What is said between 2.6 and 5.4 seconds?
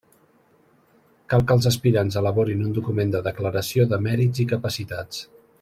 un document de declaració de mèrits i capacitats.